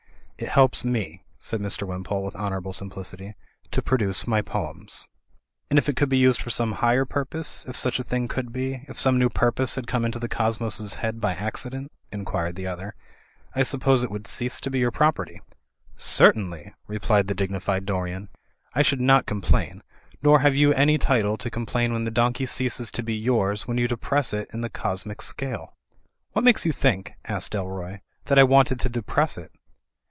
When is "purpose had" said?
9.29-9.85